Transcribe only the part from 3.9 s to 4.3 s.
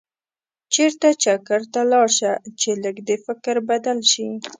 شي.